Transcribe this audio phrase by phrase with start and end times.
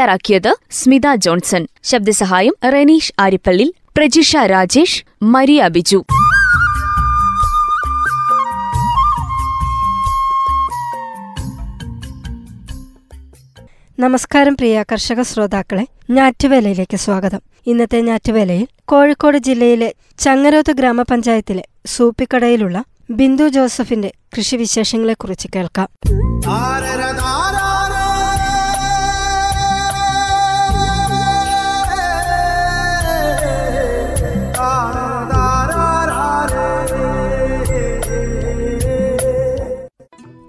[0.00, 1.66] തയ്യാറാക്കിയത് സ്മിത ജോൺസൺ.
[1.82, 6.04] ശബ്ദസഹായം റെനീഷ് ആരിപ്പള്ളി പ്രജിഷ രാജേഷ് മരിയ ബിജു.
[13.98, 17.40] നമസ്കാരം പ്രിയ കർഷക ശ്രോതാക്കളെ ഞാറ്റുവേലയിലേക്ക് സ്വാഗതം.
[17.66, 25.88] ഇന്നത്തെ ഞാറ്റുവേലയിൽ കോഴിക്കോട് ജില്ലയിലെ ചങ്ങരോത്ത് ഗ്രാമപഞ്ചായത്തിലെ സൂപ്പിക്കടയിലുള്ള ബിന്ദു ജോസഫിന്റെ കൃഷിവിശേഷങ്ങളെക്കുറിച്ച് കേൾക്കാം.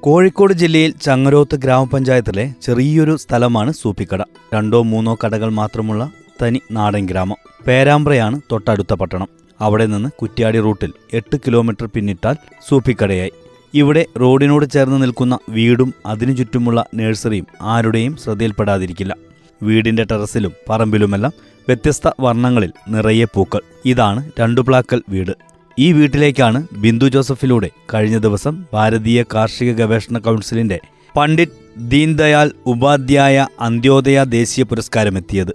[0.02, 4.22] കോഴിക്കോട് ജില്ലയിൽ ചങ്ങരോത്ത് ഗ്രാമപഞ്ചായത്തിലെ ചെറിയൊരു സ്ഥലമാണ് സൂപ്പിക്കട.
[4.54, 6.10] രണ്ടോ മൂന്നോ കടകൾ മാത്രമുള്ള
[6.42, 7.36] തനി നാടൻ ഗ്രാമം.
[7.68, 9.28] പേരാമ്പ്രയാണ് തൊട്ടടുത്ത പട്ടണം.
[9.62, 12.36] അവിടെ നിന്ന് കുറ്റ്യാടി റൂട്ടിൽ എട്ട് കിലോമീറ്റർ പിന്നിട്ടാൽ
[12.70, 13.32] സൂപ്പിക്കടയായി.
[13.74, 19.16] ഇവിടെ റോഡിനോട് ചേർന്ന് നിൽക്കുന്ന വീടും അതിനു ചുറ്റുമുള്ള നഴ്സറിയും ആരുടെയും ശ്രദ്ധയിൽപ്പെടാതിരിക്കില്ല.
[19.64, 21.34] വീടിന്റെ ടെറസിലും പറമ്പിലുമെല്ലാം
[21.68, 23.62] വ്യത്യസ്ത വർണങ്ങളിൽ നിറയെ പൂക്കൾ.
[23.86, 25.51] ഇതാണ് രണ്ടുപ്ലാക്കൽ വീട്.
[25.84, 30.80] ഈ വീട്ടിലേക്കാണ് ബിന്ദു ജോസഫിലൂടെ കഴിഞ്ഞ ദിവസം ഭാരതീയ കാർഷിക ഗവേഷണ കൗൺസിലിന്റെ
[31.18, 35.54] പണ്ഡിറ്റ് ദീൻദയാൽ ഉപാധ്യായ അന്ത്യോദയ ദേശീയ പുരസ്കാരം എത്തിയത്.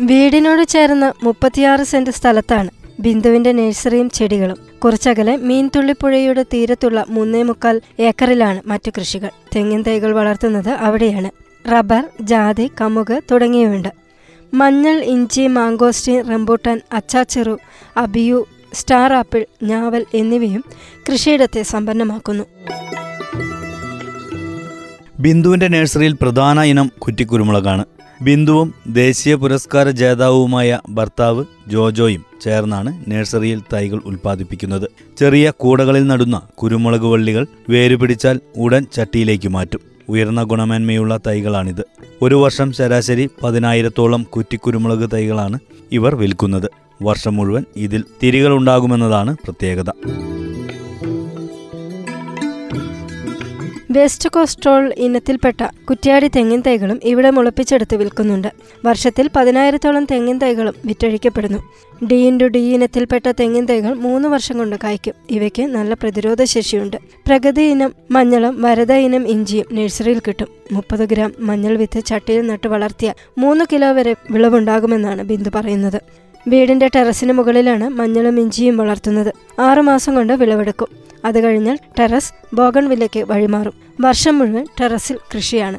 [0.00, 4.56] വീടിനോട് ചേർന്ന് മുപ്പത്തിയാറ് സെന്റ് സ്ഥലത്താണ് ബിന്ദുവിന്റെ നഴ്സറിയും ചെടികളും.
[4.84, 9.30] കുറച്ചകലെ മീൻതുള്ളിപ്പുഴയുടെ തീരത്തുള്ള മൂന്നേ മുക്കാൽ ഏക്കറിലാണ് മറ്റു കൃഷികൾ.
[9.56, 11.30] തെങ്ങിൻ തൈകൾ വളർത്തുന്നത് അവിടെയാണ്.
[11.72, 13.99] റബ്ബർ ജാതി കമുക് തുടങ്ങിയവയുണ്ട്.
[14.54, 17.58] മഞ്ഞൾ ഇഞ്ചി mangosteen rambutan achachairu
[17.96, 20.64] abiu star apple ഞാവൽ എന്നിവയും
[21.12, 22.44] കൃഷിയിടത്തെ സമ്പന്നമാക്കുന്നു.
[25.20, 27.84] ബിന്ദുവിന്റെ നഴ്സറിയിൽ പ്രധാന ഇനം കുറ്റിക്കുരുമുളകാണ്.
[28.22, 34.90] ബിന്ദുവും ദേശീയ പുരസ്കാര ജേതാവുമായ ഭർത്താവ് ജോജോയും ചേർന്നാണ് നഴ്സറിയിൽ തൈകൾ ഉൽപ്പാദിപ്പിക്കുന്നത്.
[35.18, 39.89] ചെറിയ കൂടകളിൽ നടുന്ന കുരുമുളക് വള്ളികൾ വേരുപിടിച്ചാൽ ഉടൻ ചട്ടിയിലേക്ക് മാറ്റും.
[40.10, 41.82] ഉയർന്ന ഗുണമേന്മയുള്ള തൈകളാണിത്.
[42.22, 45.58] ഒരു വർഷം ശരാശരി പതിനായിരത്തോളം കുറ്റിക്കുരുമുളക് തൈകളാണ്
[45.92, 46.68] ഇവർ വിൽക്കുന്നത്.
[47.02, 49.90] വർഷം മുഴുവൻ ഇതിൽ തിരികളുണ്ടാകുമെന്നതാണ് പ്രത്യേകത.
[53.90, 58.48] വെസ്റ്റ് കോസ്ട്രോൾ ഇനത്തിൽപ്പെട്ട കുറ്റ്യാടി തെങ്ങിൻ തൈകളും ഇവിടെ മുളപ്പിച്ചെടുത്ത് വിൽക്കുന്നുണ്ട്.
[58.84, 61.58] വർഷത്തിൽ പതിനായിരത്തോളം തെങ്ങിൻ തൈകളും വിറ്റഴിക്കപ്പെടുന്നു.
[62.06, 65.14] ഡി ഇന്റു ഡി ഇനത്തിൽപ്പെട്ട തെങ്ങിൻ തൈകൾ മൂന്ന് വർഷം കൊണ്ട് കായ്ക്കും.
[65.30, 66.96] ഇവയ്ക്ക് നല്ല പ്രതിരോധ ശേഷിയുണ്ട്.
[67.26, 70.48] പ്രഗതി ഇനം മഞ്ഞളും വരത ഇനം ഇഞ്ചിയും നഴ്സറിയിൽ കിട്ടും.
[70.72, 76.29] മുപ്പത് ഗ്രാം മഞ്ഞൾ വിത്ത് ചട്ടിയിൽ നട്ട് വളർത്തിയ മൂന്ന് കിലോ വരെ വിളവുണ്ടാകുമെന്നാണ് ബിന്ദു പറയുന്നത്.
[76.48, 79.34] വീടിന്റെ ടെറസിന് മുകളിലാണ് മഞ്ഞളും ഇഞ്ചിയും വളർത്തുന്നത്.
[79.60, 80.88] ആറുമാസം കൊണ്ട് വിളവെടുക്കും.
[81.24, 83.72] അത് കഴിഞ്ഞാൽ ടെറസ് ബോഗൺവില്ലയ്ക്ക് വഴിമാറും.
[84.00, 85.78] വർഷം മുഴുവൻ ടെറസിൽ കൃഷിയാണ്.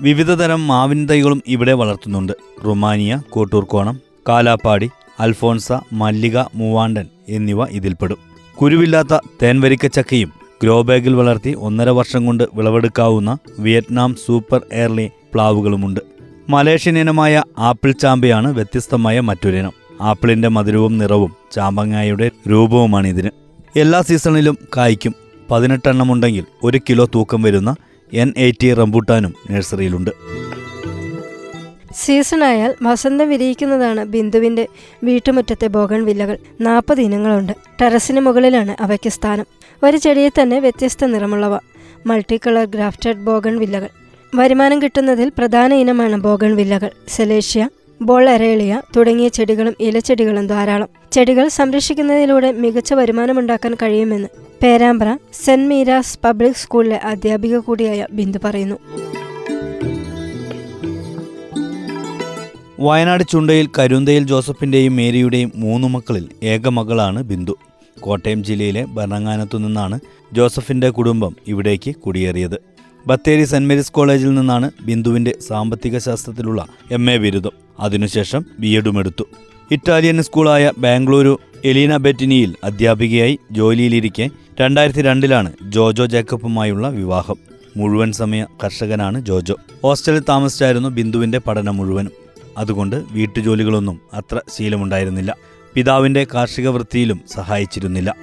[0.00, 2.32] വിവിധതരം മാവിൻ തൈകളും ഇവിടെ വളർത്തുന്നുണ്ട്.
[2.66, 8.18] റുമാനിയ കോട്ടൂർക്കോണം കാലാപ്പാടി അൽഫോൺസ മല്ലിക മൂവാണ്ടൻ എന്നിവ ഇതിൽപ്പെടും.
[8.62, 10.32] കുരുവില്ലാത്ത തേൻവരിക്കച്ചക്കയും
[10.62, 16.13] ഗ്രോ ബാഗിൽ വളർത്തി ഒന്നര വർഷം കൊണ്ട് വിളവെടുക്കാവുന്ന വിയറ്റ്നാം സൂപ്പർ എയർലി പ്ലാവുകളുമുണ്ട്.
[16.48, 23.30] മലേഷ്യൻ ഇനമായ ആപ്പിൾ ചാമ്പയാണ് വ്യത്യസ്തമായ മറ്റൊരിനം ആപ്പിളിന്റെ മധുരവും നിറവും ചാമ്പങ്ങായുടെ രൂപവുമാണ് ഇതിന്.
[23.76, 25.14] എല്ലാ സീസണിലും കായ്ക്കും.
[25.50, 27.76] പതിനെട്ടെണ്ണമുണ്ടെങ്കിൽ ഒരു കിലോ തൂക്കം വരുന്ന
[28.12, 30.10] എൻ എയ്റ്റി റംബൂട്ടാനും നഴ്സറിയിലുണ്ട്.
[31.92, 34.68] സീസണായാൽ വസന്തം വിരിയിക്കുന്നതാണ് ബിന്ദുവിന്റെ
[35.04, 36.38] വീട്ടുമുറ്റത്തെ ബോഗൺ വില്ലകൾ.
[36.60, 37.52] നാൽപ്പത് ഇനങ്ങളുണ്ട്.
[37.82, 39.46] ടെറസിന് മുകളിലാണ് അവയ്ക്ക് സ്ഥാനം.
[39.82, 41.58] ഒരു ചെടിയിൽ തന്നെ വ്യത്യസ്ത നിറമുള്ളവ.
[42.06, 43.88] മൾട്ടി കളർ ഗ്രാഫ്റ്റഡ് ബോഗൺ വില്ലകൾ.
[44.34, 47.68] വരുമാനം കിട്ടുന്നതിൽ പ്രധാന ഇനമാണ് ബോഗൺ വില്ലകൾ സെലേഷ്യ
[48.02, 50.88] ബോൾ അരേളിയ തുടങ്ങിയ ചെടികളും ഇലച്ചെടികളും ധാരാളം.
[51.12, 54.28] ചെടികൾ സംരക്ഷിക്കുന്നതിലൂടെ മികച്ച വരുമാനമുണ്ടാക്കാൻ കഴിയുമെന്ന്
[54.62, 58.74] പേരാമ്പ്ര സെന്റ് മീരാസ് പബ്ലിക് സ്കൂളിലെ അധ്യാപിക കൂടിയായ ബിന്ദു പറയുന്നു.
[62.80, 67.56] വയനാട് ചുണ്ടയിൽ കരുന്തയിൽ ജോസഫിന്റെയും മേരിയുടെയും മൂന്ന് മക്കളിൽ ഏക മകളാണ് ബിന്ദു.
[68.00, 70.00] കോട്ടയം ജില്ലയിലെ ഭരണങ്ങാനത്തു നിന്നാണ്
[70.32, 72.73] ജോസഫിന്റെ കുടുംബം ഇവിടേക്ക് കുടിയേറിയത്.
[73.06, 77.50] ബത്തേരി സെന്റ് മേരീസ് കോളേജിൽ നിന്നാണ് ബിന്ദുവിന്റെ സാമ്പത്തിക ശാസ്ത്രത്തിലുള്ള എം എ ബിരുദം.
[77.80, 79.24] അതിനുശേഷം ബി എഡും എടുത്തു.
[79.70, 84.30] ഇറ്റാലിയൻ സ്കൂളായ ബാംഗ്ലൂരു എലീന ബെറ്റിനിയിൽ അധ്യാപികയായി ജോലിയിലിരിക്കെ
[84.60, 87.36] രണ്ടായിരത്തി രണ്ടിലാണ് ജോജോ ജേക്കബുമായുള്ള വിവാഹം.
[87.76, 89.56] മുഴുവൻ സമയ കർഷകനാണ് ജോജോ.
[89.82, 92.12] ഹോസ്റ്റലിൽ താമസിച്ചായിരുന്നു ബിന്ദുവിന്റെ പഠനം മുഴുവനും.
[92.58, 95.36] അതുകൊണ്ട് വീട്ടുജോലികളൊന്നും അത്ര ശീലമുണ്ടായിരുന്നില്ല.
[95.74, 98.14] പിതാവിന്റെ കാർഷിക വൃത്തിയിലും സഹായിച്ചിരുന്നില്ല.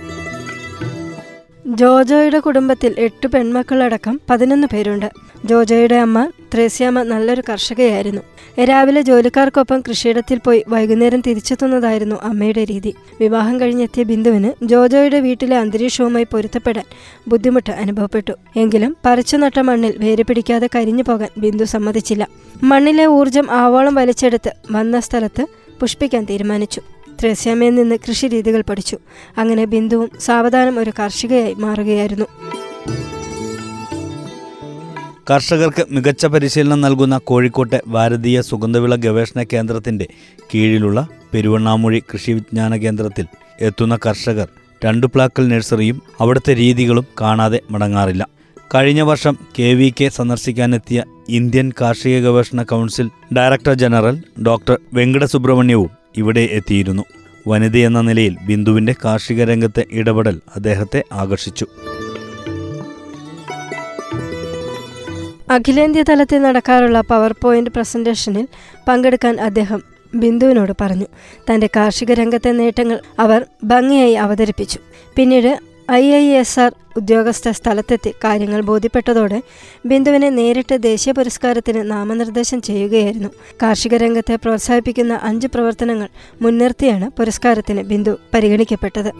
[1.73, 5.11] ജോജോയുടെ കുടുംബത്തിൽ എട്ട് പെൺമക്കളടക്കം പതിനൊന്ന് പേരുണ്ട്.
[5.45, 8.21] ജോജോയുടെ അമ്മ ത്രേസ്യാമ്മ നല്ലൊരു കർഷകയായിരുന്നു.
[8.63, 12.95] രാവിലെ ജോലിക്കാർക്കൊപ്പം കൃഷിയിടത്തിൽ പോയി വൈകുന്നേരം തിരിച്ചെത്തുന്നതായിരുന്നു അമ്മയുടെ രീതി.
[13.19, 16.83] വിവാഹം കഴിഞ്ഞെത്തിയ ബിന്ദുവിന് ജോജോയുടെ വീട്ടിലെ അന്തരീക്ഷവുമായി പൊരുത്തപ്പെടാൻ
[17.27, 18.33] ബുദ്ധിമുട്ട് അനുഭവപ്പെട്ടു.
[18.55, 22.27] എങ്കിലും പറിച്ചു നട്ട മണ്ണിൽ വേര് പിടിക്കാതെ കരിഞ്ഞു പോകാൻ ബിന്ദു സമ്മതിച്ചില്ല.
[22.63, 25.45] മണ്ണിലെ ഊർജം ആവോളം വലിച്ചെടുത്ത് വന്ന സ്ഥലത്ത്
[25.79, 26.81] പുഷ്പിക്കാൻ തീരുമാനിച്ചു.
[27.21, 28.97] ത്രേസ്യാമ്മയിൽ നിന്ന് കൃഷിരീതികൾ പഠിച്ചു.
[29.37, 32.25] അങ്ങനെ ബിന്ദുവും സാവധാനം ഒരു കാർഷികയായി മാറുകയായിരുന്നു.
[35.31, 40.07] കർഷകർക്ക് മികച്ച പരിശീലനം നൽകുന്ന കോഴിക്കോട്ടെ ഭാരതീയ സുഗന്ധവിള ഗവേഷണ കേന്ദ്രത്തിന്റെ
[40.55, 43.25] കീഴിലുള്ള പെരുവണ്ണാമൂഴി കൃഷി വിജ്ഞാന കേന്ദ്രത്തിൽ
[43.61, 44.47] എത്തുന്ന കർഷകർ
[44.85, 48.27] രണ്ടു പ്ലാക്കൽ നഴ്സറിയും അവിടുത്തെ രീതികളും കാണാതെ മടങ്ങാറില്ല.
[48.75, 56.00] കഴിഞ്ഞ വർഷം കെ വി കെ സന്ദർശിക്കാനെത്തിയ ഇന്ത്യൻ കാർഷിക ഗവേഷണ council director general doctor Venkata സുബ്രഹ്മണ്യവും
[56.17, 57.03] ഇവിടെ എത്തിയിരുന്നു.
[57.47, 61.67] വനിതയെന്ന നിലയിൽ ബിന്ദുവിന്റെ കാർഷിക രംഗത്തെ ഇടപെടൽ അദ്ദേഹത്തെ ആകർഷിച്ചു.
[65.51, 68.47] അഖിലേന്ത്യാ തലത്തിൽ നടക്കാറുള്ള പവർ പോയിന്റ് പ്രസന്റേഷനിൽ
[68.87, 69.83] പങ്കെടുക്കാൻ അദ്ദേഹം
[70.15, 71.05] ബിന്ദുവിനോട് പറഞ്ഞു.
[71.49, 74.79] തന്റെ കാർഷിക രംഗത്തെ നേട്ടങ്ങൾ അവർ ഭംഗിയായി അവതരിപ്പിച്ചു.
[75.15, 75.59] പിന്നീട്
[75.93, 79.43] ഐ ഐ എസ് ആർ ഉദ്യോഗസ്ഥ സ്ഥലത്തെത്തി കാര്യങ്ങൾ ബോധ്യപ്പെട്ടതോടെ
[79.85, 83.29] ബിന്ദുവിനെ നേരിട്ട് ദേശീയ പുരസ്കാരത്തിന് നാമനിർദ്ദേശം ചെയ്യുകയായിരുന്നു.
[83.63, 86.09] കാർഷിക രംഗത്തെ പ്രോത്സാഹിപ്പിക്കുന്ന അഞ്ച് പ്രവർത്തനങ്ങൾ
[86.41, 89.11] മുൻനിർത്തിയാണ് പുരസ്കാരത്തിന് ബിന്ദു പരിഗണിക്കപ്പെട്ടത്.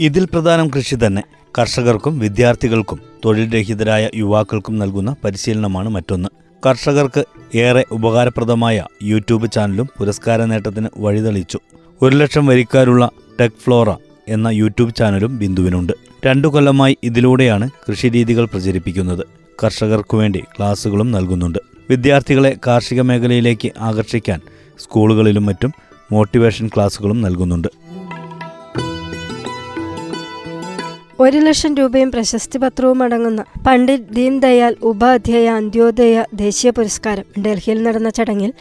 [0.00, 1.22] ഇതിൽ പ്രധാനം കൃഷി തന്നെ.
[1.58, 6.28] കർഷകർക്കും വിദ്യാർത്ഥികൾക്കും തൊഴിൽ രഹിതരായ യുവാക്കൾക്കും നൽകുന്ന പരിശീലനമാണ് മറ്റൊന്ന്.
[6.66, 7.24] കർഷകർക്ക്
[7.54, 11.58] ഏറെ ഉപകാരപ്രദമായ യൂട്യൂബ് ചാനലും പുരസ്കാര നേട്ടത്തിന് വഴിതെളിച്ചു.
[12.02, 13.10] ഒരു ലക്ഷം വരിക്കാരുള്ള
[13.40, 13.90] ടെക് ഫ്ലോറ
[14.28, 15.92] എന്ന യൂട്യൂബ് ചാനലും ബിന്ദുവിനുണ്ട്.
[16.26, 19.26] രണ്ടു കൊല്ലമായി ഇതിലൂടെയാണ് കൃഷിരീതികൾ പ്രചരിപ്പിക്കുന്നത്.
[19.64, 21.58] കർഷകർക്കു വേണ്ടി ക്ലാസുകളും നൽകുന്നുണ്ട്.
[21.90, 24.40] വിദ്യാർത്ഥികളെ കാർഷിക മേഖലയിലേക്ക് ആകർഷിക്കാൻ
[24.78, 25.72] സ്കൂളുകളിലും മറ്റും
[26.12, 27.68] മോട്ടിവേഷൻ ക്ലാസുകളും നൽകുന്നുണ്ട്.
[31.20, 38.52] ഒരു ലക്ഷം രൂപയും പ്രശസ്തി പത്രവും അടങ്ങുന്ന പണ്ഡിറ്റ് ദീൻദയാൽ ഉപാധ്യായ അന്ത്യോദയ ദേശീയ പുരസ്കാരം ഡൽഹിയിൽ നടന്ന ചടങ്ങിൽ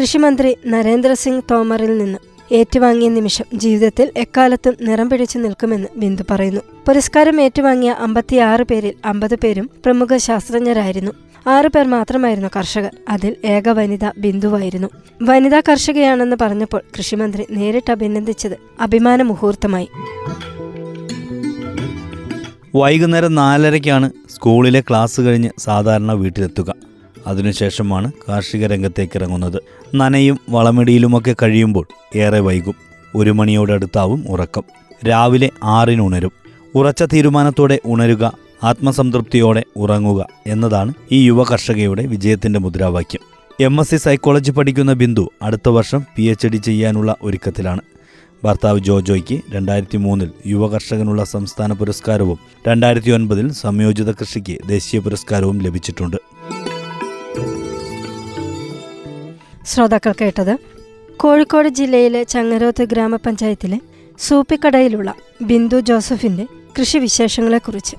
[0.00, 6.60] കൃഷിമന്ത്രി നരേന്ദ്രസിംഗ് തോമറിൽ നിന്ന് ഏറ്റുവാങ്ങിയ നിമിഷം ജീവിതത്തിൽ എക്കാലത്തും നിറം പിടിച്ചു നിൽക്കുമെന്ന് ബിന്ദു പറയുന്നു.
[6.88, 11.12] പുരസ്കാരം ഏറ്റുവാങ്ങിയ അമ്പത്തിയാറ് പേരിൽ അമ്പത് പേരും പ്രമുഖ ശാസ്ത്രജ്ഞരായിരുന്നു.
[11.46, 12.90] ആറു പേർ മാത്രമായിരുന്നു കർഷകർ.
[13.08, 14.88] അതിൽ ഏക വനിത ബിന്ദുവായിരുന്നു.
[15.22, 19.88] വനിതാ കർഷകയാണെന്ന് പറഞ്ഞപ്പോൾ കൃഷിമന്ത്രി നേരിട്ട് അഭിനന്ദിച്ചത് അഭിമാന മുഹൂർത്തമായി
[22.74, 26.93] വൈകുന്നേരം നാലരയ്ക്കാണ് സ്കൂളിലെ ക്ലാസ് കഴിഞ്ഞ് സാധാരണ വീട്ടിലെത്തുക.
[27.26, 29.62] അതിനുശേഷമാണ് കാർഷിക രംഗത്തേക്ക് ഇറങ്ങുന്നത്.
[29.94, 31.86] നനയും വളമിടിയിലുമൊക്കെ കഴിയുമ്പോൾ
[32.16, 32.74] ഏറെ വൈകും.
[33.16, 34.62] ഒരു മണിയോടടുത്താവും ഉറക്കം.
[35.08, 36.32] രാവിലെ ആറിന് ഉണരും.
[36.74, 38.32] ഉറച്ച തീരുമാനത്തോടെ ഉണരുക
[38.64, 43.20] ആത്മസംതൃപ്തിയോടെ ഉറങ്ങുക എന്നതാണ് ഈ യുവ കർഷകയുടെ വിജയത്തിന്റെ മുദ്രാവാക്യം.
[43.60, 47.80] എം എസ് സി സൈക്കോളജി പഠിക്കുന്ന ബിന്ദു അടുത്ത വർഷം പി എച്ച് ഡി ചെയ്യാനുള്ള ഒരുക്കത്തിലാണ്.
[48.44, 52.38] ഭർത്താവ് ജോജോയ്ക്ക് രണ്ടായിരത്തി മൂന്നിൽ യുവ കർഷകനുള്ള സംസ്ഥാന പുരസ്കാരവും
[52.68, 56.16] രണ്ടായിരത്തി ഒൻപതിൽ സംയോജിത കൃഷിക്ക് ദേശീയ പുരസ്കാരവും ലഭിച്ചിട്ടുണ്ട്.
[59.66, 60.56] ശ്രോതാക്കൾ കേട്ടത്
[61.16, 63.78] കോഴിക്കോട് ജില്ലയിലെ ചങ്ങരോത്ത് ഗ്രാമപഞ്ചായത്തിലെ
[64.18, 66.46] സൂപ്പിക്കടയിലുള്ള ബിന്ദു ജോസഫിന്റെ
[66.80, 67.96] കൃഷിവിശേഷങ്ങളെക്കുറിച്ച്.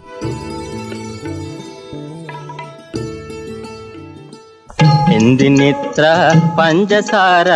[5.14, 6.06] എന്തിനിത്ര
[6.60, 7.48] പഞ്ചസാര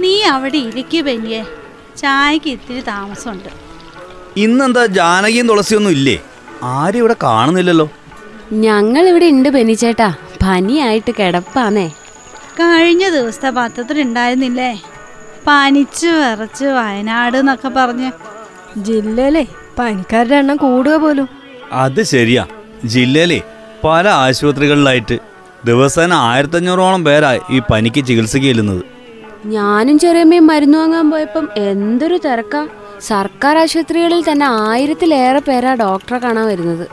[0.00, 1.42] നീ അവിടെ ഇരിക്കു ബെനിയെ
[2.02, 3.50] ചായക്ക് ഇത്തിരി താമസമുണ്ട്.
[4.36, 6.18] ഇന്നെന്താ ജാനകിയും തുളസിയൊന്നും ഇല്ലേ?
[6.74, 7.88] ആരും ഇവിടെ കാണുന്നില്ലല്ലോ.
[8.66, 10.08] ഞങ്ങൾ ഇവിടെ ഉണ്ട് ബെനിച്ചേട്ടാ
[10.42, 11.88] പനിയായിട്ട് കിടപ്പാന്നേ.
[12.60, 14.82] കഴിഞ്ഞ ദിവസത്തെ പത്രത്തിൽ ഉണ്ടായിരുന്നില്ലേ?
[15.46, 18.12] പനിച്ച് വിറച്ച് വയനാട് എന്നൊക്കെ പറഞ്ഞ്.
[18.78, 19.46] ജില്ലയിലെ
[19.78, 21.28] പനിക്കാരുടെ എണ്ണം കൂടുക പോലും.
[21.72, 22.46] അത് ശരിയാ.
[22.84, 23.42] ജില്ലയിലെ
[23.84, 25.18] പല ആശുപത്രികളിലായിട്ട്
[25.64, 28.84] ദിവസേന ആയിരത്തഞ്ഞൂറോളം പേരാ ഈ പനിക്ക് ചികിത്സയ്ക്ക് ചെല്ലുന്നത്.
[29.46, 32.68] ഞാനും ചെറിയമ്മയും മരുന്ന് വാങ്ങാൻ പോയപ്പം എന്തൊരു തിരക്കാ.
[33.00, 36.88] സർക്കാർ ആശുപത്രികളിൽ തന്നെ ആയിരത്തിലേറെ പേരാ ഡോക്ടറെ കാണാൻ വരുന്നത്.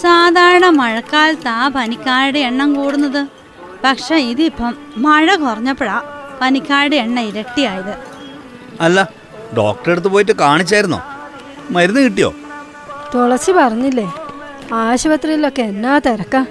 [0.00, 3.43] സാധാരണ മഴക്കാലത്ത് ആ പനിക്കാരുടെ എണ്ണം കൂടുന്നത്.
[3.84, 6.02] പക്ഷെ ഇതിപ്പം മഴ കുറഞ്ഞപ്പോഴാ
[6.40, 7.94] പനിക്കാരുടെ എണ്ണ ഇരട്ടിയായത്.
[8.80, 9.08] അല്ല
[9.56, 11.00] ഡോക്ടറെ അടുത്ത് പോയിട്ട് കാണിച്ചായിരുന്നോ?
[11.70, 12.34] മരുന്ന് കിട്ടിയോ?
[13.14, 14.06] തുളസി പറഞ്ഞില്ലേ
[14.72, 16.44] ആശുപത്രിയിലൊക്കെ എന്നാ തിരക്കാ?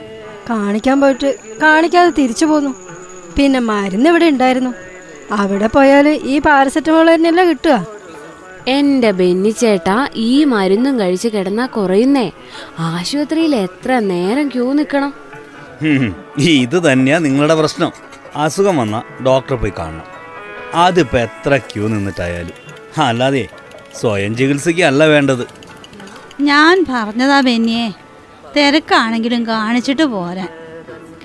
[0.49, 2.75] കാണിക്കാൻ പോയിട്ട് കാണിക്കാതെ തിരിച്ചു പോന്നു.
[3.37, 4.71] പിന്നെ മരുന്ന് ഇവിടെ ഉണ്ടായിരുന്നു.
[5.31, 7.75] അവിടെ പോയാൽ ഈ പാരസെറ്റമോൾ തന്നെയല്ലേ കിട്ടുക?
[8.67, 12.31] എന്റെ ബെന്നിച്ചേട്ടാ ഈ മരുന്നും കഴിച്ച് കിടന്നാ കുറയുന്നേ.
[12.79, 15.23] ആശുപത്രിയിൽ എത്ര നേരം ക്യൂ നിൽക്കണം?
[16.37, 17.91] ഇത് തന്നെയാ നിങ്ങളുടെ പ്രശ്നം.
[18.35, 20.03] അസുഖം വന്ന ഡോക്ടറെ പോയി കാണണം.
[20.73, 22.53] അതിപ്പോൾ എത്ര ക്യൂ നിന്നിട്ടായാലും.
[23.03, 23.47] അല്ലാതെ
[23.99, 25.47] സ്വയം ചികിത്സയ്ക്കല്ല വേണ്ടത്.
[26.41, 27.89] ഞാൻ പറഞ്ഞതാ ബെന്നിയെ
[28.57, 30.49] തിരക്കാണെങ്കിലും കാണിച്ചിട്ട് പോരാൻ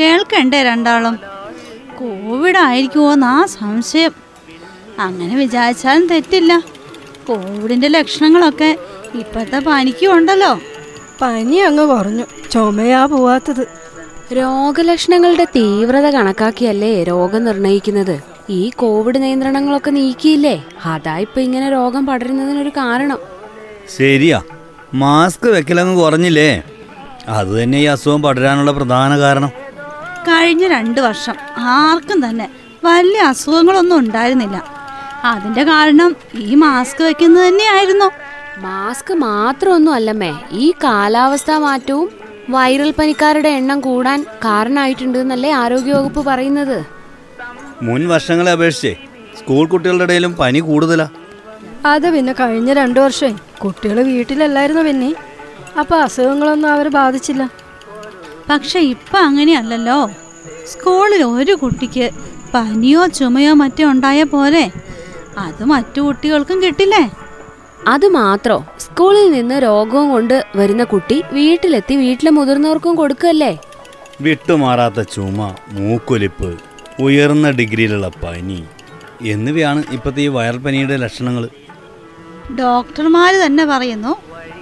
[0.01, 1.17] കേൾക്കണ്ടേ രണ്ടാളും?
[1.99, 4.13] കോവിഡ് ആയിരിക്കുമോന്നാ സംശയം.
[4.99, 6.59] അങ്ങനെ വിചാരിച്ചാലും തെറ്റില്ല.
[7.29, 8.79] കോവിഡിന്റെ ലക്ഷണങ്ങളൊക്കെ
[9.15, 10.61] ഇപ്പോഴത്തെ പനിക്കും ഉണ്ടല്ലോ
[11.21, 12.25] പനി അങ്ങ് കുറഞ്ഞു.
[12.51, 13.78] ചുമയാ പോവാത്തത്.
[14.33, 18.21] രോഗലക്ഷണങ്ങളുടെ തീവ്രത കണക്കാക്കിയല്ലേ രോഗം നിർണയിക്കുന്നത്?
[18.51, 20.65] ഈ കോവിഡ് നിയന്ത്രണങ്ങളൊക്കെ നീക്കിയില്ലേ?
[20.85, 23.19] അതാ ഇപ്പൊ ഇങ്ങനെ രോഗം പടരുന്നതിനൊരു കാരണം.
[23.97, 24.41] ശരിയാ.
[24.95, 26.63] മാസ്ക് വെക്കലങ്ങ് കുറഞ്ഞില്ലേ?
[27.29, 29.49] അത് തന്നെ ഈ അസുഖം പടരാനുള്ള പ്രധാന കാരണം.
[30.29, 32.51] കഴിഞ്ഞ രണ്ട് വർഷം ആർക്കും തന്നെ
[32.85, 34.65] വലിയ അസുഖങ്ങളൊന്നും ഉണ്ടായിരുന്നില്ല.
[35.25, 38.11] അതിന്റെ കാരണം ഈ മാസ്ക് വെക്കുന്നത് തന്നെയായിരുന്നു.
[38.59, 46.79] മാസ്ക് മാത്രമൊന്നും അല്ലമ്മേ ഈ കാലാവസ്ഥാ മാറ്റവും വൈറൽ പനിക്കാരുടെ എണ്ണം കൂടാൻ കാരണമായിട്ടുണ്ട് എന്നല്ലേ ആരോഗ്യവകുപ്പ് പറയുന്നത്.
[47.83, 48.93] മുൻ വർഷങ്ങളെ അപേക്ഷിച്ച്
[49.39, 51.09] സ്കൂൾ കുട്ടികളുടെ ഇടയിലും പനി കൂടുതലാ.
[51.87, 53.33] അതെ പിന്നെ കഴിഞ്ഞ രണ്ടു വർഷം
[53.65, 55.11] കുട്ടികൾ വീട്ടിലല്ലായിരുന്നു പിന്നെ.
[55.81, 57.43] അപ്പൊ അസുഖങ്ങളൊന്നും അവരെ ബാധിച്ചില്ല.
[58.51, 59.99] പക്ഷെ ഇപ്പൊ അങ്ങനെയല്ലല്ലോ.
[60.67, 62.11] സ്കൂളിൽ ഒരു കുട്ടിക്ക്
[62.55, 64.65] പനിയോ ചുമയോ മറ്റോ ഉണ്ടായ പോലെ
[65.39, 67.05] അത് മറ്റു കുട്ടികൾക്കും കിട്ടില്ലേ?
[67.89, 73.53] അത് മാത്രോ സ്കൂളിൽ നിന്ന് രോഗവും കൊണ്ട് വരുന്ന കുട്ടി വീട്ടിലെത്തി വീട്ടിലെ മുതിർന്നവർക്കും കൊടുക്കല്ലേ?
[74.21, 76.51] വിട്ടുമാറാത്ത ചുമ മൂക്കൊലിപ്പ്
[77.01, 78.61] ഉയർന്ന ഡിഗ്രിയിലുള്ള പനി
[79.27, 81.45] എന്നിവയാണ് ഇപ്പോഴത്തെ ഈ വൈറൽ പനിയുടെ ലക്ഷണങ്ങൾ.
[82.61, 84.13] ഡോക്ടർമാർ തന്നെ പറയുന്നു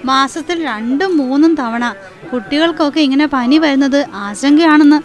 [0.04, 1.84] മാസത്തിൽ രണ്ടും മൂന്നും തവണ
[2.32, 4.98] കുട്ടികൾക്കൊക്കെ ഇങ്ങനെ പനി വരുന്നത് ആശങ്കയാണെന്ന്.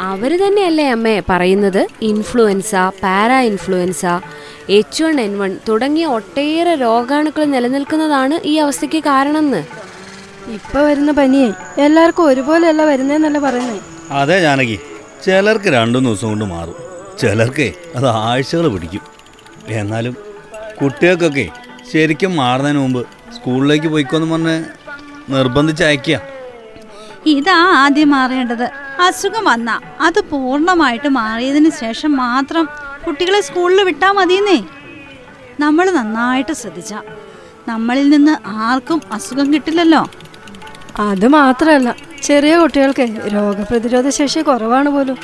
[0.00, 1.86] അവർ തന്നെയല്ലേ അമ്മേ പറയുന്നത്?
[2.02, 2.74] Influenza
[3.40, 4.02] parainfluenza
[4.70, 9.64] H one N one തുടങ്ങിയ ഒട്ടേറെ രോഗാണുക്കൾ നിലനിൽക്കുന്നതാണ് ഈ അവസ്ഥയ്ക്ക് കാരണമെന്ന്.
[10.52, 13.78] ഇപ്പൊ വരുന്ന പനിയെ എല്ലാവർക്കും ഒരുപോലെയല്ല വരുന്നതെന്നല്ല പറയുന്നേ.
[14.10, 14.78] അതെ ജാനകി.
[15.24, 16.74] ചിലർക്ക് രണ്ടു ദിവസം കൊണ്ട് മാറും.
[17.18, 19.00] ചിലർക്ക് അത് ആഴ്ചകൾ പിടിക്കും.
[19.68, 20.16] എന്നാലും
[20.82, 21.48] കുട്ടികൾക്കൊക്കെ
[21.92, 23.06] ശരിക്കും മാറുന്നതിന് മുമ്പ്
[23.36, 24.64] സ്കൂളിലേക്ക് പോയിക്കോന്ന് പറഞ്ഞ്
[25.28, 26.20] നിർബന്ധിച്ച് അയക്കുക
[27.26, 28.64] ഇതാ ആദ്യം മാറേണ്ടത്.
[29.00, 32.68] അസുഖം വന്ന അത് പൂർണമായിട്ട് മാറിയതിന് ശേഷം മാത്രം
[33.06, 34.64] കുട്ടികളെ സ്കൂളിൽ വിട്ടാൽ മതിയെന്നേ.
[35.60, 36.94] നമ്മൾ നന്നായിട്ട് ശ്രദ്ധിച്ച.
[37.68, 40.10] നമ്മളിൽ നിന്ന് ആർക്കും അസുഖം കിട്ടില്ലല്ലോ.
[40.98, 43.02] അത് മാത്രമല്ല ചെറിയ കുട്ടികൾക്ക്
[43.34, 45.16] രോഗപ്രതിരോധ ശേഷി കുറവാണ് പോലും.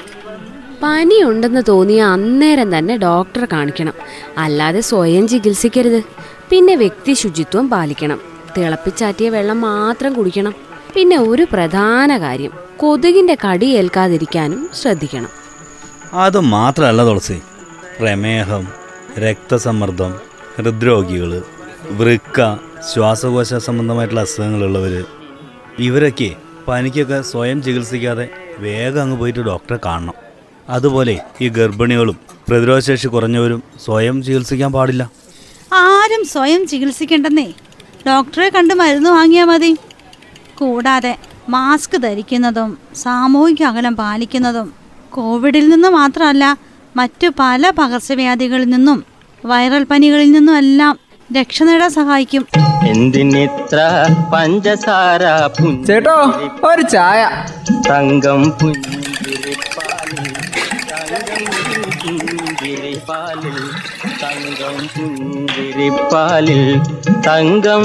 [0.82, 3.92] പനി ഉണ്ടെന്ന് തോന്നിയ അന്നേരം തന്നെ ഡോക്ടറെ കാണിക്കണം.
[4.38, 6.04] അല്ലാതെ സ്വയം ചികിത്സിക്കരുത്.
[6.50, 8.20] പിന്നെ വ്യക്തി ശുചിത്വം പാലിക്കണം.
[8.56, 10.54] തിളപ്പിച്ചാറ്റിയ വെള്ളം മാത്രം കുടിക്കണം.
[10.94, 15.28] പിന്നെ ഒരു പ്രധാന കാര്യം കൊതുകിന്റെ കടി ഏൽക്കാതിരിക്കാനും ശ്രദ്ധിക്കണം.
[16.12, 17.42] അത് മാത്രമല്ല തുളസി.
[17.98, 18.66] പ്രമേഹം
[19.18, 20.12] രക്തസമ്മർദ്ദം
[20.56, 21.42] ഹൃദ്രോഗികൾ
[21.90, 22.58] വൃക്ക
[22.92, 25.04] ശ്വാസകോശ സംബന്ധമായിട്ടുള്ള അസുഖങ്ങളുള്ളവർ
[25.78, 26.36] ഇവരൊക്കെ
[26.68, 30.14] പനിക്കൊക്കെ സ്വയം ചികിത്സിക്കാതെ വേഗം അങ്ങ് പോയിട്ട് ഡോക്ടറെ കാണണം.
[30.68, 32.16] അതുപോലെ ഈ ഗർഭിണികളും
[32.48, 35.10] പ്രതിരോധശേഷി കുറഞ്ഞവരും സ്വയം ചികിത്സിക്കാൻ പാടില്ല.
[35.72, 37.54] ആരും സ്വയം ചികിത്സിക്കേണ്ടെന്നേ.
[38.06, 39.76] ഡോക്ടറെ കണ്ട് മരുന്ന് വാങ്ങിയാൽ മതി.
[40.58, 44.74] കൂടാതെ മാസ്ക് ധരിക്കുന്നതും സാമൂഹിക അകലം പാലിക്കുന്നതും
[45.10, 46.58] കോവിഡിൽ നിന്ന് മാത്രമല്ല
[46.96, 49.04] മറ്റു പല പകർച്ചവ്യാധികളിൽ നിന്നും
[49.44, 50.98] വൈറൽ പനികളിൽ നിന്നും എല്ലാം
[51.40, 52.46] രക്ഷ നേടാൻ സഹായിക്കും.
[52.86, 53.78] എന്തിനിത്ര
[54.34, 55.22] പഞ്ചസാര
[55.86, 56.16] ചേട്ടോ
[56.64, 57.30] ഒരു ചായ.
[57.90, 58.88] തങ്കം പുഞ്ചിരിപ്പാലിൽ
[64.22, 66.62] തങ്കം പുഞ്ചിരിപ്പാലിൽ
[67.26, 67.82] തങ്കം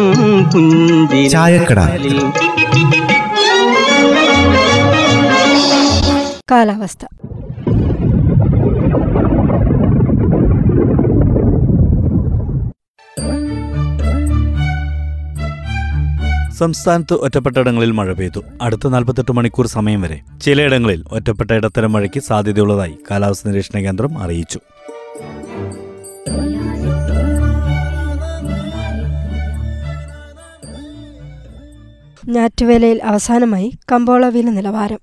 [0.54, 2.18] പുഞ്ചിരിപ്പാലിൽ.
[6.51, 7.06] കാലാവസ്ഥ.
[16.60, 18.42] സംസ്ഥാനത്ത് ഒറ്റപ്പെട്ടയിടങ്ങളിൽ മഴ പെയ്തു.
[18.62, 24.60] അടുത്ത നാൽപ്പത്തെട്ട് മണിക്കൂർ സമയം വരെ ചിലയിടങ്ങളിൽ ഒറ്റപ്പെട്ട ഇടത്തരം മഴയ്ക്ക് സാധ്യതയുള്ളതായി കാലാവസ്ഥ നിരീക്ഷണ കേന്ദ്രം അറിയിച്ചു.
[32.30, 35.00] ഞാറ്റുവേലയിൽ അവസാനമായി കമ്പോള വില നിലവാരം.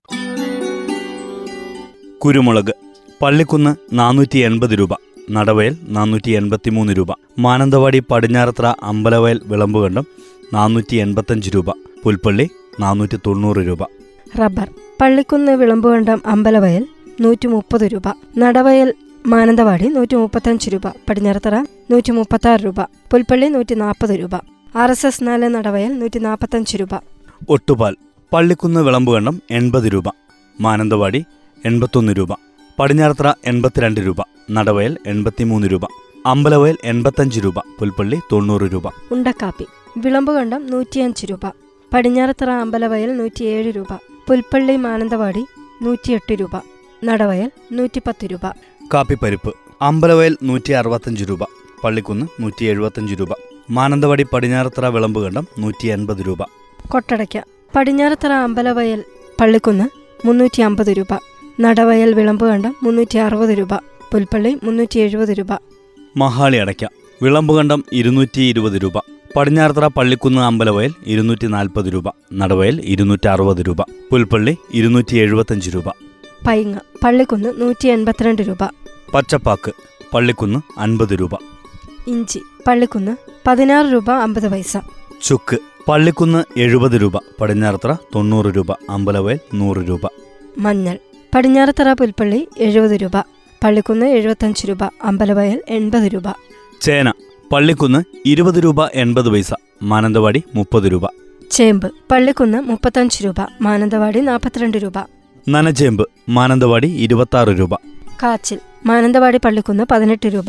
[2.25, 2.75] കുരുമുളക്
[3.23, 4.89] പള്ളിക്കുന്ന് നാനൂറ്റി എൺപത് രൂപ
[5.31, 7.09] നടവയൽ നാനൂറ്റി എൺപത്തി മൂന്ന് രൂപ
[7.39, 10.05] മാനന്തവാടി പടിഞ്ഞാറത്ര അമ്പലവയൽ വിളമ്പുകണ്ടം
[10.55, 11.71] നാനൂറ്റി എൺപത്തഞ്ച് രൂപ.
[12.03, 12.51] പുൽപ്പള്ളി
[12.81, 13.83] നാനൂറ്റി തൊണ്ണൂറ് രൂപ.
[14.41, 14.71] റബ്ബർ.
[15.01, 16.87] പള്ളിക്കുന്ന് വിളമ്പുകണ്ടം അമ്പലവയൽ
[17.21, 18.03] നൂറ്റി മുപ്പത് രൂപ.
[18.39, 18.95] നടവയൽ
[19.27, 20.89] മാനന്തവാടി നൂറ്റി മുപ്പത്തഞ്ച് രൂപ.
[21.09, 21.55] പടിഞ്ഞാറത്തറ
[21.91, 22.83] നൂറ്റി മുപ്പത്താറ് രൂപ.
[22.83, 24.35] പുൽപ്പള്ളി നൂറ്റി നാൽപ്പത് രൂപ.
[24.77, 26.89] ആർ എസ് എസ് നാല് നടവയൽ നൂറ്റി നാൽപ്പത്തഞ്ച് രൂപ.
[27.49, 27.97] ഒട്ടുപാൽ.
[28.33, 30.05] പള്ളിക്കുന്ന് വിളമ്പുകണ്ടം എൺപത് രൂപ.
[30.61, 31.25] മാനന്തവാടി
[31.65, 32.29] എൺപത്തൊന്ന് രൂപ.
[32.79, 34.17] പടിഞ്ഞാറത്തറ എൺപത്തിരണ്ട് രൂപ.
[34.51, 35.81] നടവയൽ എൺപത്തിമൂന്ന് രൂപ.
[36.27, 37.59] അമ്പലവയൽ എൺപത്തഞ്ച് രൂപ.
[37.59, 38.89] പുൽപ്പള്ളി തൊണ്ണൂറ് രൂപ.
[39.11, 39.67] ഉണ്ടക്കാപ്പി.
[39.97, 41.41] വിളമ്പുകണ്ടം നൂറ്റിയഞ്ച് രൂപ.
[41.95, 43.87] പടിഞ്ഞാറത്തറ അമ്പലവയൽ നൂറ്റിയേഴ് രൂപ.
[44.29, 45.45] പുൽപ്പള്ളി മാനന്തവാടി
[45.83, 46.51] നൂറ്റിയെട്ട് രൂപ.
[47.05, 48.49] നടവയൽ നൂറ്റിപ്പത്ത് രൂപ.
[48.95, 51.39] കാപ്പിപ്പരിപ്പ് അമ്പലവയൽ നൂറ്റി അറുപത്തഞ്ച് രൂപ.
[51.85, 53.29] പള്ളിക്കുന്ന് നൂറ്റി എഴുപത്തഞ്ച് രൂപ.
[53.71, 56.43] മാനന്തവാടി പടിഞ്ഞാറത്തറ വിളമ്പുകണ്ടം നൂറ്റി എൺപത് രൂപ.
[56.89, 57.43] കൊട്ടടയ്ക്ക.
[57.77, 59.05] പടിഞ്ഞാറത്തറ അമ്പലവയൽ
[59.41, 59.89] പള്ളിക്കുന്ന്
[60.27, 61.19] മുന്നൂറ്റി അമ്പത് രൂപ.
[61.61, 63.75] നടവയൽ വിളമ്പുകണ്ടം മുന്നൂറ്റി അറുപത് രൂപ.
[64.13, 65.47] പുൽപ്പള്ളി മുന്നൂറ്റി എഴുപത് രൂപ.
[66.17, 66.89] മഹാളി അടയ്ക്ക.
[67.23, 69.16] വിളമ്പുകണ്ടം ഇരുന്നൂറ്റി ഇരുപത് രൂപ.
[69.37, 75.89] പടിഞ്ഞാറത്തറ പള്ളിക്കുന്ന് അമ്പലവയൽ ഇരുന്നൂറ്റി നാൽപ്പത് രൂപ നടവയൽ ഇരുന്നൂറ്റി അറുപത് രൂപ പുൽപ്പള്ളി ഇരുന്നൂറ്റി എഴുപത്തഞ്ച് രൂപ.
[76.47, 78.65] പൈങ്ങ പള്ളിക്കുന്ന് നൂറ്റി എൺപത്തിരണ്ട് രൂപ.
[79.15, 79.73] പച്ചപ്പാക്ക്
[80.15, 81.31] പള്ളിക്കുന്ന് അൻപത് രൂപ.
[82.07, 83.17] ഇഞ്ചി പള്ളിക്കുന്ന്
[83.47, 84.77] പതിനാറ് രൂപ അമ്പത് പൈസ.
[85.23, 90.01] ചുക്ക് പള്ളിക്കുന്ന് എഴുപത് രൂപ പടിഞ്ഞാറത്തറ തൊണ്ണൂറ് രൂപ അമ്പലവയൽ നൂറ് രൂപ.
[90.59, 90.99] മഞ്ഞൾ
[91.35, 93.17] പടിഞ്ഞാറത്തറ പുൽപ്പള്ളി എഴുപത് രൂപ
[93.65, 96.29] പള്ളിക്കുന്ന് എഴുപത്തഞ്ച് രൂപ അമ്പലവയൽ എൺപത് രൂപ.
[96.81, 97.13] ചേന
[97.53, 101.07] പള്ളിക്കുന്ന് ഇരുപത് രൂപ എൺപത് പൈസ മാനന്തവാടി മുപ്പത് രൂപ.
[101.51, 104.93] ചേമ്പ് പള്ളിക്കുന്ന് മുപ്പത്തഞ്ച് രൂപ മാനന്തവാടി നാൽപ്പത്തിരണ്ട് രൂപ.
[105.49, 107.75] നനചേമ്പ് മാനന്തവാടി ഇരുപത്താറ് രൂപ.
[108.23, 110.45] കാച്ചിൽ മാനന്തവാടി പള്ളിക്കുന്ന് പതിനെട്ട് രൂപ.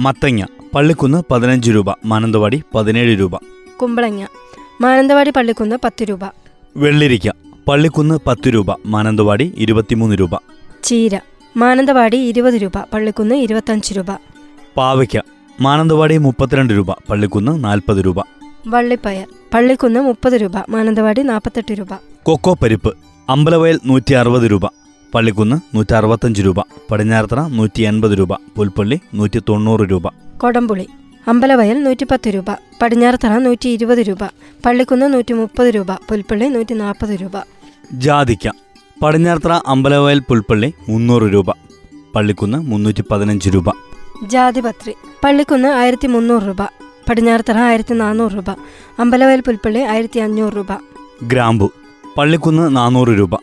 [0.00, 3.36] മത്തങ്ങ പള്ളിക്കുന്ന് പതിനഞ്ച് രൂപ മാനന്തവാടി പതിനേഴ് രൂപ.
[3.82, 4.26] കുമ്പളങ്ങ
[4.80, 6.20] മാനന്തവാടി പള്ളിക്കുന്ന് പത്ത് രൂപ.
[6.76, 7.30] വെള്ളിരിക്ക
[7.68, 10.30] പള്ളിക്കുന്ന് പത്ത് രൂപ മാനന്തവാടി ഇരുപത്തിമൂന്ന് രൂപ.
[10.82, 11.20] ചീര
[11.56, 14.06] മാനന്തവാടി ഇരുപത് രൂപ പള്ളിക്കുന്ന് ഇരുപത്തഞ്ച് രൂപ.
[14.76, 18.20] പാവയ്ക്ക മാനന്തവാടി മുപ്പത്തിരണ്ട് രൂപ പള്ളിക്കുന്ന് നാൽപ്പത് രൂപ.
[18.66, 21.88] വള്ളിപ്പയർ പള്ളിക്കുന്ന് മുപ്പത് രൂപ മാനന്തവാടി നാൽപ്പത്തെട്ട് രൂപ.
[22.22, 22.96] കൊക്കോ പരിപ്പ്
[23.28, 24.66] അമ്പലവയൽ നൂറ്റി അറുപത് രൂപ
[25.14, 26.56] പള്ളിക്കുന്ന് നൂറ്റി അറുപത്തഞ്ച് രൂപ
[26.90, 30.08] പടിഞ്ഞാറത്തറ നൂറ്റി എൺപത് രൂപ പുൽപ്പള്ളി നൂറ്റി തൊണ്ണൂറ് രൂപ.
[30.38, 30.88] കൊടംപുളി
[31.28, 32.44] അമ്പലവയൽ നൂറ്റിപ്പത്ത് രൂപ
[32.82, 34.24] പടിഞ്ഞാറത്തറ നൂറ്റി ഇരുപത് രൂപ
[34.66, 37.32] പള്ളിക്കുന്ന് നൂറ്റി മുപ്പത് രൂപ പുൽപ്പള്ളി നൂറ്റി നാൽപ്പത് രൂപ.
[37.92, 38.48] ജാതിക്ക
[39.02, 41.50] പടിഞ്ഞാറത്തറ അമ്പലവയൽ പുൽപ്പള്ളി മുന്നൂറ് രൂപ
[42.14, 43.93] പള്ളിക്കുന്ന് മുന്നൂറ്റി പതിനഞ്ച് രൂപ.
[44.28, 44.94] ജാതിപത്രി.
[45.24, 46.62] പള്ളിക്കുന്ന് ആയിരത്തി മുന്നൂറ് രൂപ.
[47.08, 48.50] പടിഞ്ഞാറത്തറ ആയിരത്തി നാനൂറ് രൂപ.
[48.98, 50.66] അമ്പലവയൽ പുൽപ്പള്ളി ആയിരത്തി അഞ്ഞൂറ് രൂപ.
[51.22, 51.72] ഗ്രാമ്പു.
[52.18, 53.34] പള്ളിക്കുന്ന് നാനൂറ് രൂപ.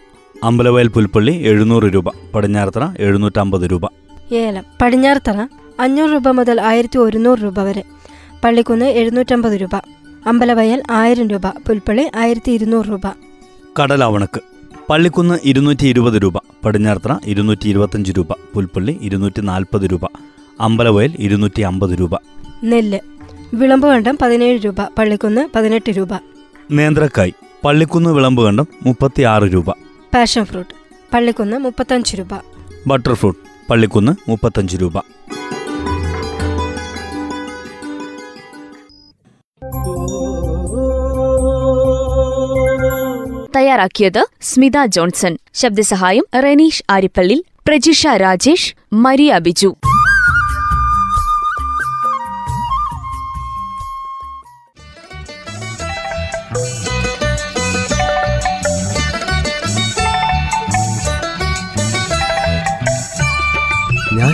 [0.43, 2.05] അമ്പലവയൽ പുൽപ്പള്ളി എഴുന്നൂറ് രൂപ.
[2.35, 3.81] പടിഞ്ഞാറത്തറ എഴുന്നൂറ്റമ്പത് രൂപ.
[4.31, 4.63] ഏലം.
[4.81, 5.47] പടിഞ്ഞാറത്തറ
[5.79, 7.83] അഞ്ഞൂറ് രൂപ മുതൽ ആയിരത്തി ഒരുന്നൂറ് രൂപ വരെ.
[8.43, 9.75] പള്ളിക്കുന്ന് എഴുന്നൂറ്റമ്പത് രൂപ.
[10.27, 11.47] അമ്പലവയൽ ആയിരം രൂപ.
[11.47, 13.01] പുൽപ്പള്ളി ആയിരത്തി ഇരുന്നൂറ് രൂപ.
[13.79, 14.41] കടലവണക്ക്.
[14.89, 16.33] പള്ളിക്കുന്ന് ഇരുന്നൂറ്റി ഇരുപത് രൂപ.
[16.65, 18.31] പടിഞ്ഞാർത്തറ ഇരുന്നൂറ്റി ഇരുപത്തഞ്ച് രൂപ.
[18.53, 20.01] പുൽപ്പള്ളി ഇരുന്നൂറ്റി നാൽപ്പത് രൂപ.
[20.59, 22.15] അമ്പലവയൽ ഇരുന്നൂറ്റി അമ്പത് രൂപ.
[22.63, 22.99] നെല്ല്.
[23.53, 26.09] വിളമ്പുകണ്ടം പതിനേഴ് രൂപ പള്ളിക്കുന്ന് പതിനെട്ട് രൂപ.
[26.71, 27.31] നേന്ത്രക്കായ്
[27.65, 29.69] പള്ളിക്കുന്ന് വിളമ്പുകണ്ടം മുപ്പത്തി ആറ് രൂപ.
[30.13, 30.73] പാഷൻ ഫ്രൂട്ട്
[31.13, 32.29] പള്ളിക്കുന്ന് മുപ്പത്തഞ്ച് രൂപ.
[32.87, 34.99] ബട്ടർ ഫ്രൂട്ട് പള്ളിക്കുന്ന് മുപ്പത്തഞ്ച് രൂപ.
[43.55, 45.37] തയ്യാറാക്കിയത് സ്മിത ജോൺസൺ.
[45.53, 49.75] ശബ്ദസഹായം റെനീഷ് ആരിപ്പള്ളി പ്രജിഷ രാജേഷ് മരിയ ബിജു.